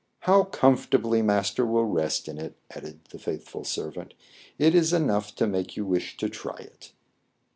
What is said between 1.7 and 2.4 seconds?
rest in